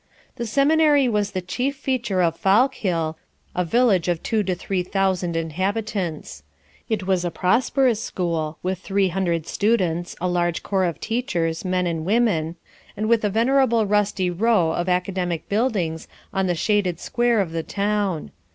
[0.37, 3.17] The Seminary was the chief feature of Fallkill,
[3.55, 6.41] a village of two to three thousand inhabitants.
[6.89, 11.85] It was a prosperous school, with three hundred students, a large corps of teachers, men
[11.85, 12.55] and women,
[12.97, 17.61] and with a venerable rusty row of academic buildings on the shaded square of the
[17.61, 18.31] town.